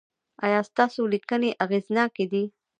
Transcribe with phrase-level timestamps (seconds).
[0.45, 2.43] ایا ستاسو لیکنې اغیزناکې دي؟